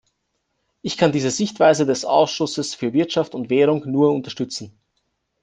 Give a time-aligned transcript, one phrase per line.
[0.81, 4.75] Ich kann diese Sichtweise des Ausschusses für Wirtschaft und Währung nur unterstützen.